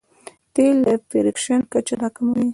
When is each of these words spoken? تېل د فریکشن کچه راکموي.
تېل 0.53 0.77
د 0.85 0.87
فریکشن 1.09 1.59
کچه 1.71 1.93
راکموي. 2.01 2.47